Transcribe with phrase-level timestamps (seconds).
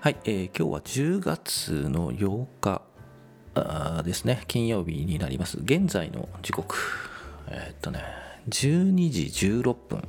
[0.00, 2.82] はい、えー今日は10月の8日
[3.56, 5.58] あですね、金曜日になります。
[5.58, 6.76] 現在の時刻、
[7.48, 8.04] えーっとね、
[8.48, 10.08] 12時16分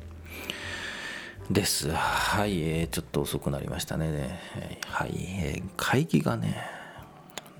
[1.49, 1.89] です。
[1.89, 4.39] はい、えーちょっと遅くなりましたね。
[4.85, 6.55] はい、えー会議がね、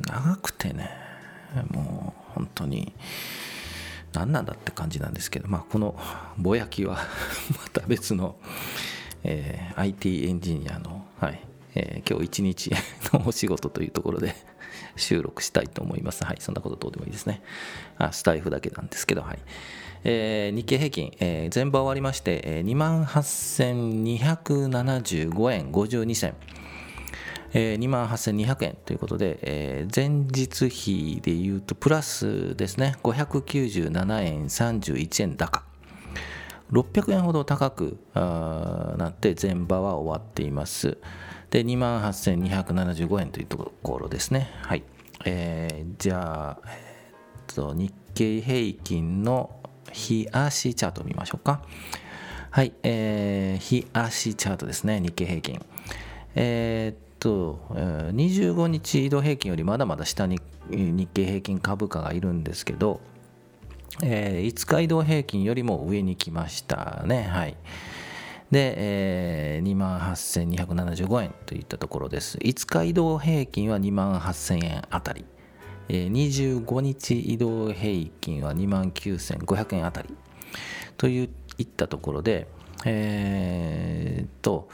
[0.06, 0.92] 長くてね、
[1.72, 2.94] もう本当に。
[4.14, 5.96] 何なんだって感じなんですけど、まあ、この
[6.38, 6.98] ぼやきは
[7.62, 8.36] また別の、
[9.24, 11.49] えー IT エンジニアの、はい
[11.80, 12.72] えー今日一日
[13.14, 14.36] のお仕事というところで
[14.98, 16.26] 収録したいと思います。
[16.26, 17.42] はい、そんなことどうでもいいですね。
[17.98, 19.40] あスタイフだけなんですけど、はい。
[20.04, 26.34] えー日経平均、えー全場終わりまして、えー、28,275円52銭。
[27.52, 35.64] えー、2万8200円ということで、えー前日比でいうとプラスですね597円31円高
[36.72, 40.98] 600円ほど高くなって前場は終わっています
[41.50, 44.50] で2万8275円というところですね。
[44.62, 44.84] はい、
[45.26, 49.50] えーじゃあ、えーっと日経平均の
[49.92, 51.62] 日足チャートを見ましょうか。
[52.52, 55.00] はい、えー日足チャートですね。
[55.00, 55.60] 日経平均。
[56.36, 60.40] えーっと、25日移動平均よりまだまだ下に
[60.70, 63.02] 日経平均株価がいるんですけど、
[64.04, 67.24] え5日移動平均よりも上に来ましたね。
[67.24, 67.58] はい。
[68.52, 72.38] で、えー、28,275円といったところです。
[72.40, 75.26] 5日移動平均は28,000円あたり。
[75.88, 80.10] えー25日移動平均は29,500円あたり。
[80.98, 82.48] といったところで、
[82.86, 84.68] えーと、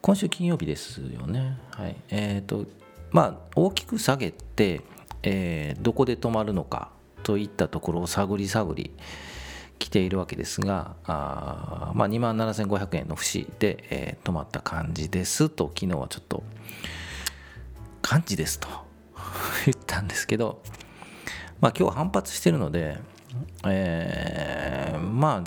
[0.00, 1.58] 今週金曜日ですよね。
[1.70, 1.96] はい。
[2.08, 2.66] えーと、
[3.10, 4.80] まあ、大きく下げて、
[5.22, 6.90] えーどこで止まるのか
[7.22, 8.90] といったところを探り探り
[9.82, 16.44] 来ているわけですが、あまあ、2万7500円の節で、えー止まった感じですと、昨日はちょっと、
[18.00, 18.68] 感じですと
[19.66, 20.62] 言ったんですけど、
[21.60, 23.00] まあ、今日は反発してるので、
[23.66, 25.42] えーま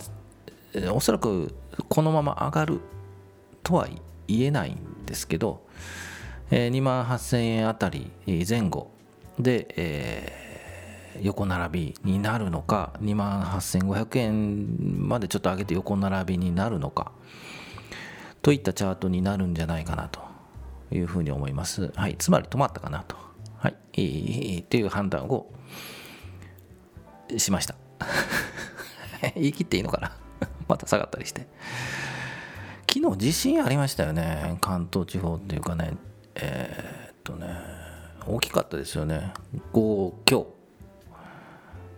[0.78, 1.56] あ、おそらく
[1.88, 2.82] このまま上がる
[3.64, 3.88] とは
[4.28, 5.66] 言えないんですけど、
[6.52, 8.12] えー2万8000円あたり
[8.48, 8.92] 前後
[9.40, 10.45] で、えー
[11.22, 17.12] 横並びになるのか2万8500円までちょっと上げて横並びになるのか
[18.42, 20.22] といったチャートになるんじゃないかなと
[20.92, 21.92] いうふうに思います。
[21.96, 23.16] はい、つまり止まったかなと。
[23.58, 25.52] はい、えーっていう判断を
[27.38, 27.76] しました。
[29.36, 30.16] 言い切っていいのかな
[30.68, 31.48] また下がったりして。
[32.96, 35.98] 昨日地震ありましたよね関東地方っていうかね
[36.36, 37.48] えーっとね
[38.26, 39.34] 大きかったですよね
[39.74, 40.55] 5強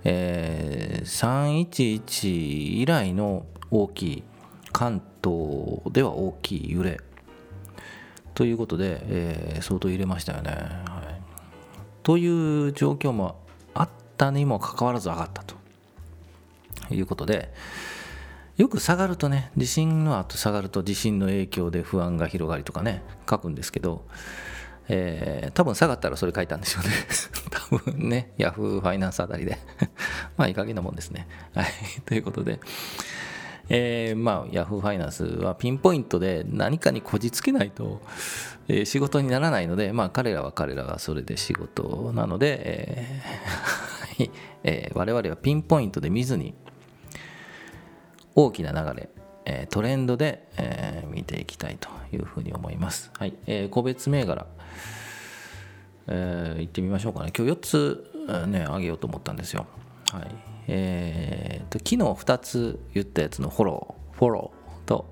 [0.09, 4.23] えー311以来の大きい
[4.71, 6.99] 関東では大きい揺れ。
[8.33, 11.21] ということで、えー相当揺れましたよね、はい、
[12.03, 13.39] という状況も
[13.73, 15.55] あったにもかかわらず上がったと。
[16.89, 17.53] いうことで
[18.55, 24.05] よく下がるとね地震の後下がると地震の影響で不安が広がりとかね書くんですけど、
[24.87, 26.89] えー多分下がったらそれ書いたんでしょうね。
[27.51, 29.57] 多分ねヤフーファイナンスあたりで。
[30.37, 31.67] まあいい加減なもんですねはい
[32.05, 32.59] ということで
[33.69, 38.01] えーまあヤフーファイナンスはピンポイントで何かにこじつけないと、
[38.69, 44.31] えー仕事にならないのでまあ彼らは彼らがそれで仕事なので、えー はい
[44.63, 46.53] えー我々はピンポイントで見ずに
[48.35, 49.09] 大きな流れ、
[49.45, 53.11] えートレンドで、えー見ていきたいというふうに思います。
[53.17, 54.45] はい、えー個別銘柄、
[56.07, 57.33] えー行ってみましょうかね。
[57.35, 59.65] 今日4つ、えーね、上げようと思ったんですよ。
[60.11, 60.57] はい。
[60.67, 65.05] えーと、昨日2つ言ったやつのフォロー、フォローと、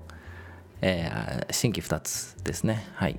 [0.80, 2.86] えー新規2つですね。
[2.94, 3.16] はい。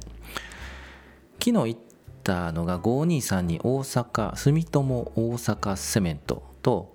[1.43, 1.77] 昨日言っ
[2.23, 6.93] たのが5232大阪、住友大阪セメントと、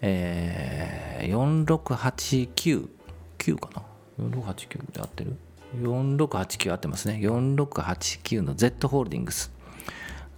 [0.00, 2.88] えー、4689、
[3.38, 3.82] 9かな
[4.24, 5.36] ?4689 で合ってる
[5.82, 7.18] ?4689 合ってますね。
[7.22, 9.52] 4689の Z ホールディングス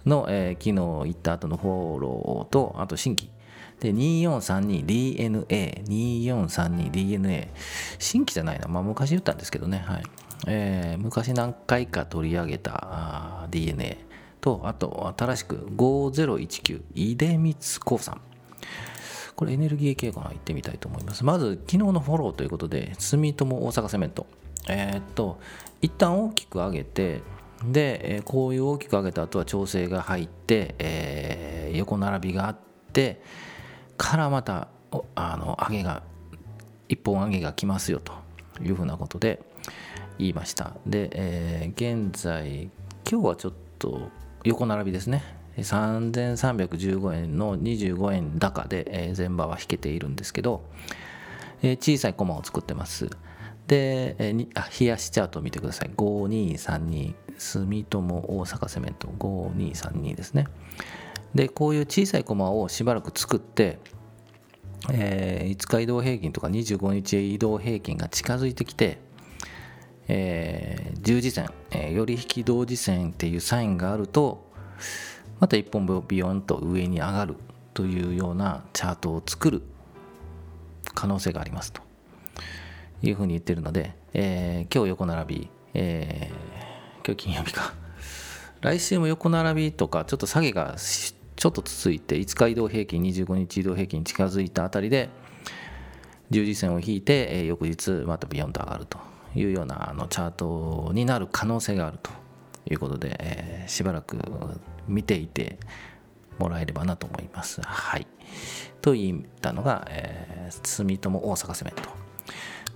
[0.05, 3.29] の、えー昨日言った後のフォローと、あと新規。
[3.81, 7.47] で、2432DNA、2432DNA。
[7.99, 8.67] 新規じゃないな。
[8.67, 9.83] まあ昔言ったんですけどね。
[9.85, 10.03] はい。
[10.47, 13.97] えー昔何回か取り上げたあ DNA
[14.39, 18.21] と、あと新しく5019、出光興産。
[19.35, 20.27] これエネルギー系かな？
[20.29, 21.25] 行ってみたいと思います。
[21.25, 24.27] まず、昨日のフォローということで、住友大阪セメント。
[24.69, 25.39] えーっと、
[25.81, 27.21] 一旦大きく上げて、
[27.65, 32.57] で、えーこういう大きく上げた後は調整が入って、えー横並びがあっ
[32.93, 33.21] て、
[34.01, 34.67] からまた、
[35.13, 36.01] あの、上げが、
[36.89, 38.13] 一本上げが来ますよと
[38.63, 39.39] いうふうなことで
[40.17, 40.73] 言いました。
[40.87, 42.71] で、えー現在、
[43.09, 44.09] 今日はちょっと
[44.43, 45.23] 横並びですね。
[45.55, 50.63] 3315円の25円高で、えー、前場は引けているんですけど、
[51.61, 53.07] えー、小さいコマを作ってます。
[53.67, 55.91] で、えー、あ冷やしチャートを見てください。
[55.95, 59.07] 5232住友大阪セメント。
[59.19, 60.47] 5232ですね。
[61.35, 63.79] でこういう小さいコマをしばらく作って
[64.89, 68.97] えー、5日移動平均とか25日移動平均が近づいてきて、
[70.07, 74.49] えー、十字線、えー、寄り引き同時線っていうサインがあると
[75.39, 77.35] また1本ビヨンと上に上がる
[77.75, 79.61] というようなチャートを作る
[80.95, 81.81] 可能性がありますと。
[83.03, 87.73] いうふうに言ってるので、えー、今日横並び、えー、今日金曜日か。
[88.61, 90.75] 来週も横並びとかちょっと下げが
[91.41, 95.09] ちょっと続いて5日移動平均25日移動平均に近づいたあたりで
[96.29, 98.99] 十字線を引いて、え翌日またビヨンと上がると
[99.33, 102.11] いうようなあのチャートになる可能性があると
[102.69, 104.19] いうことで、えー、しばらく
[104.87, 105.57] 見ていて
[106.37, 107.59] もらえればなと思います。
[107.63, 108.05] はい。
[108.83, 111.89] と言ったのが、えー、住友大阪セメント。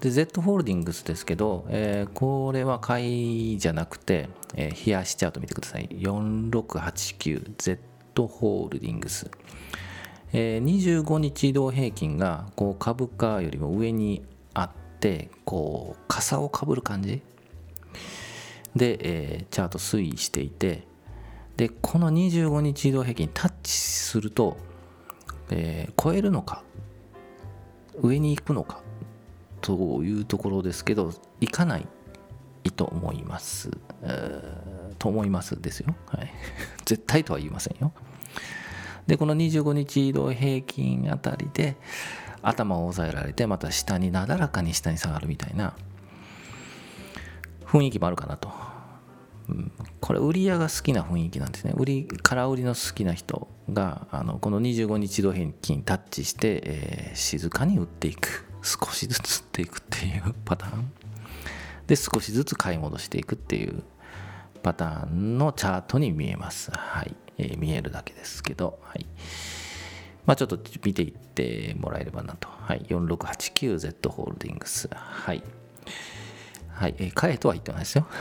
[0.01, 5.87] で、Z ホールディングスですけど、えー、これは買いじゃなくて、えー、冷やしチャート見てください。
[5.91, 9.29] 4689Z トホールディングス、
[10.33, 14.23] えー、25日移動平均がこう株価よりも上に
[14.53, 14.69] あっ
[14.99, 17.21] てこう傘をかぶる感じ。
[18.75, 20.85] で、えー、チャート推移していて
[21.55, 24.57] でこの25日移動平均タッチすると、
[25.49, 26.63] えー、超えるのか
[28.01, 28.81] 上に行くのか
[29.61, 31.87] というところですけど行かない。
[32.65, 33.71] いと思います。
[34.99, 35.95] と思いますですよ。
[36.07, 36.33] はい、
[36.85, 37.93] 絶対とは言いませんよ。
[39.07, 41.77] で、この25日移動平均あたりで
[42.41, 45.75] 頭を押さえられて、また下になだらかに下に下がるみたいな
[47.65, 48.51] 雰囲気もあるかなと。
[49.47, 49.71] うん、
[50.01, 51.73] これ売り屋が好きな雰囲気なんですね。
[51.77, 58.45] 売り、空売りの好きな人があのこの25日移動平均タッチして、えー、静かに売っていく。
[58.65, 60.91] 少しずつ売っていくっていうパターン。
[61.87, 63.83] で、少しずつ買い戻していくっていう
[64.63, 66.71] パターンのチャートに見えます。
[66.71, 67.15] はい。
[67.37, 69.05] えー、見えるだけですけど、はい。
[70.25, 72.47] まあちょっと見ていってもらえればなと。
[72.49, 72.85] はい。
[72.89, 74.89] 4689Z ホールディングス。
[74.91, 75.43] はい。
[76.69, 76.95] はい。
[76.97, 78.07] えー、買えとは言ってないですよ。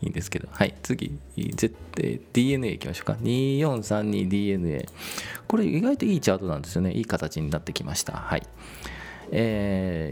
[0.00, 0.48] いいんですけど。
[0.50, 0.74] はい。
[0.82, 1.74] 次、Z、
[2.32, 3.12] DNA いきましょうか。
[3.20, 4.88] 2432DNA。
[5.46, 6.92] これ意外といいチャートなんですよね。
[6.92, 8.14] いい形になってきました。
[8.14, 8.42] はい。
[9.34, 10.10] え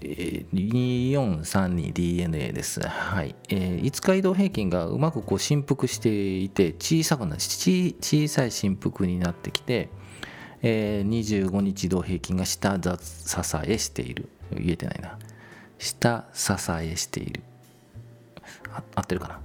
[0.00, 2.86] ー、2432DNA です。
[2.86, 3.34] はい。
[3.48, 7.94] えー、5日移動平均がうまくこう振幅していて、小さくな小
[8.28, 9.88] さい振幅になってきて、
[10.60, 12.90] えー、25日移動平均が下支
[13.64, 14.28] えしている。
[14.52, 15.18] 言えてないな。
[15.78, 17.40] 下支えしている。
[18.94, 19.40] 合ってるかな。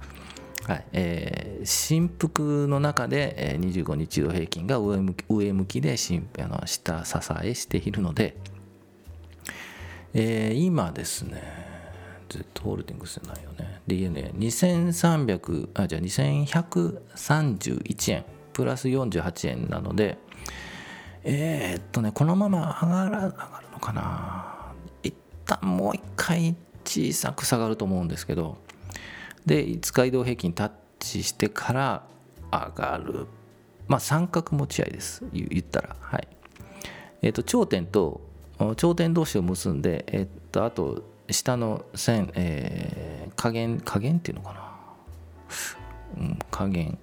[0.66, 5.96] はいえー、振幅の中で、えー、25日移動平均が上向き上向きで
[6.38, 8.36] あの下支えしているので、
[10.16, 11.42] えー、今ですね、
[12.28, 13.80] Z ホールディングスじゃないよね。
[13.88, 20.16] DNA、2300、あ、じゃあ2131円、プラス48円なので、
[21.24, 24.72] えー、っとね、このまま上がら上がるのかな。
[25.02, 25.12] 一
[25.46, 28.58] 旦もう一回小さく下がると思うんですけど、
[29.44, 32.04] で、5日移動平均タッチしてから
[32.52, 33.26] 上がる。
[33.88, 35.24] まあ、三角持ち合いです。
[35.32, 35.96] 言ったら。
[36.00, 36.28] はい。
[37.20, 38.20] えっ、と、頂点と
[38.76, 46.98] 頂点同士を結んで、えっと、あと下の線、えー、加減加減っていうのかな、うん、加減、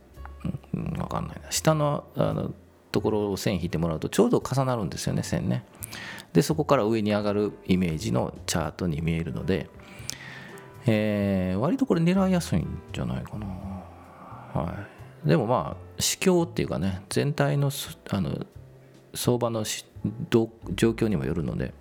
[0.74, 1.52] うん、分かんないな。
[1.52, 2.54] 下のあの
[2.92, 5.64] ところを線引いてもらうとちょうど重なるんですよね線ね。
[6.34, 9.70] でそこから上に上がるイメージのチャートに見えるので、
[10.86, 13.48] えー、割とこれ狙いやすいんじゃないかな。
[14.54, 14.86] は
[15.26, 15.28] い。
[15.28, 17.72] でもまあ市況っていうかね全体の
[18.10, 18.46] あの
[19.14, 19.64] 相場の
[20.30, 21.74] 状況にもよるので、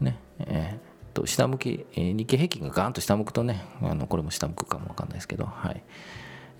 [0.00, 5.82] ね、えー、と下向き、え、日経平均がガーンと下向くとね、あのこれも下向くかもわかんないですけど、はい。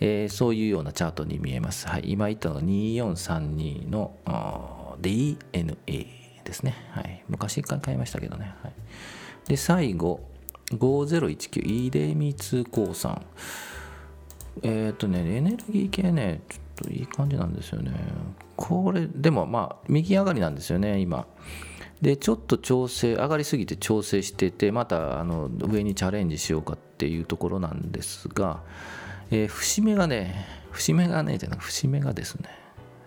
[0.01, 1.87] えー、そういうようなチャートに見えます。
[1.87, 6.07] はい、今言ったのが2432の DNA
[6.45, 6.75] ですね。
[6.93, 8.55] はい、昔一回買いましたけどね。
[8.63, 8.73] はい、
[9.47, 10.21] で、最後、
[10.71, 13.23] 5019、イデミツ鉱産。
[14.63, 17.93] えっ、ー、とね、エネルギー系ね、ちょっといい感じなんですよね。
[18.57, 21.27] これ、でもまあ、右上がりなんですよね、今。
[22.01, 28.63] で、ちょっと調整、上がりすぎて調整してて、またあの上にチャレンジしようかっていうところなんですが、
[29.31, 32.49] えー、節目がね、節目がね、じゃなく節目がですね、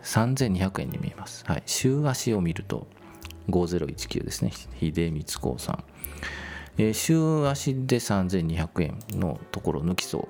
[0.03, 1.43] 3200円に見えます。
[1.47, 1.63] はい。
[1.65, 2.87] 週足を見ると、
[3.49, 5.83] 5019ですね、秀光興産。
[6.77, 10.27] えー、週足で3200円のところ抜きそ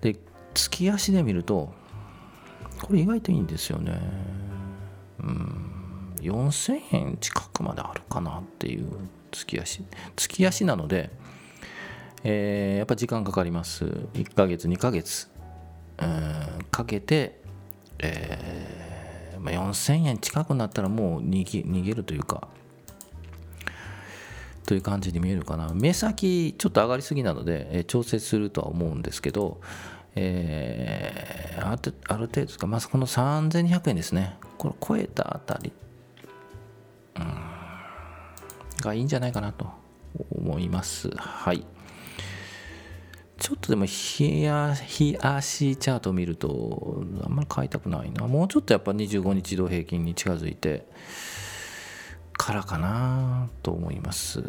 [0.00, 0.18] うで
[0.54, 1.72] 月足で見ると
[2.82, 4.00] これ意外といいんですよね。
[5.20, 6.16] うん。
[6.20, 8.88] 4000円近くまであるかなっていう
[9.30, 9.84] 月足
[10.16, 11.10] 月足なので、
[12.24, 13.84] えー、やっぱ時間かかります。
[13.84, 15.28] 1ヶ月2ヶ月。
[15.98, 16.64] うん。
[16.70, 17.40] かけて、
[17.98, 22.48] えーまあ、4000円近くなったらもう逃げ逃げるというか
[24.66, 25.72] という感じに見えるかな。
[25.72, 29.60] 目先ちょっと上がりすぎなので、えー、調整するとは思うんですけど、
[30.16, 31.76] えー、あ
[32.16, 34.36] る程度ですか、まずこの3200円ですね。
[34.58, 35.72] これ超えたあたり。
[37.16, 37.24] うん。
[38.80, 39.86] がいいんじゃないかなと。
[40.30, 41.10] 思います。
[41.16, 41.66] はい。
[43.38, 48.26] ちょっとでも日足チャートを見るとあんまり買いたくないな。
[48.26, 50.86] もうちょっとやっぱ25日移動平均に近づいて
[52.46, 54.40] からかなと思います。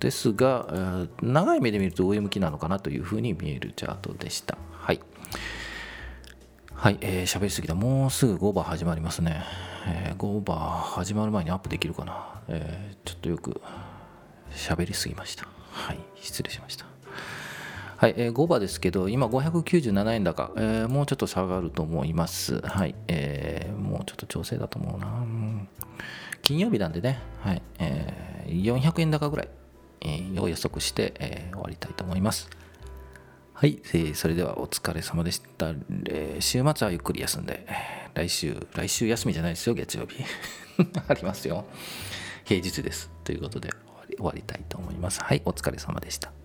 [0.00, 4.58] ですが長い目で見ると上向きなのかなというふうに見えるチャートでした。
[4.72, 4.98] はい。
[6.74, 7.76] はいえー、喋りすぎた。
[7.76, 9.44] もうすぐ5番始まりますね、
[9.86, 13.60] えー、5番始まる前にアップできるかな、えー、ちょっとよく
[14.50, 15.46] 喋りすぎました。
[15.70, 16.86] はい失礼しました。
[17.98, 22.60] はい、えー、5番ですけど、今597円高、えー、もうちょっと下がると思います。
[22.62, 25.06] はい、えー、もうちょっと調整だと思うな。
[26.42, 29.48] 金曜日なんでね、はいえー、400円高ぐらい、
[30.00, 32.50] えー、を予測して、えー、終わりたいと思います。
[33.54, 35.68] はい、えー、それではお疲れ様でした。
[36.06, 37.66] えー、週末はゆっくり休んで、
[38.14, 40.24] 来週、来週休みじゃないですよ、月曜日。
[41.08, 41.64] ありますよ。
[42.44, 43.10] 平日です。
[43.22, 45.20] ということで終わり終わりたいと思います。
[45.22, 46.41] はい、お疲れ様でした。